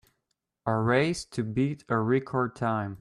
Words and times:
A 0.65 0.73
race 0.75 1.25
to 1.25 1.43
beat 1.43 1.83
a 1.87 1.99
record 1.99 2.55
time. 2.55 2.97